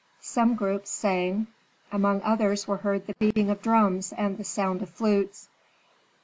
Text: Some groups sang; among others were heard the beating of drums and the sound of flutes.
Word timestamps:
Some 0.21 0.55
groups 0.55 0.89
sang; 0.89 1.45
among 1.91 2.23
others 2.23 2.67
were 2.67 2.77
heard 2.77 3.05
the 3.05 3.13
beating 3.19 3.51
of 3.51 3.61
drums 3.61 4.11
and 4.11 4.35
the 4.35 4.43
sound 4.43 4.81
of 4.81 4.89
flutes. 4.89 5.47